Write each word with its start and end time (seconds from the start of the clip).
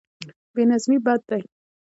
بې 0.53 0.63
نظمي 0.69 0.97
بد 1.05 1.21
دی. 1.29 1.41